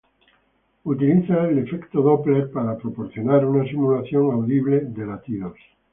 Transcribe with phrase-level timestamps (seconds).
[0.85, 5.57] Utiliza el efecto Doppler para proporcionar una simulación audible de latidos.